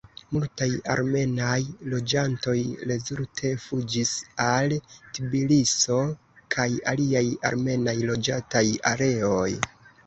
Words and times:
Multaj 0.35 0.67
armenaj 0.93 1.57
loĝantoj 1.93 2.55
rezulte 2.93 3.53
fuĝis 3.67 4.15
al 4.49 4.75
Tbiliso 5.19 6.01
kaj 6.59 6.67
aliaj 6.95 7.27
armenaj 7.53 7.99
loĝataj 8.13 8.67
areoj. 8.97 9.49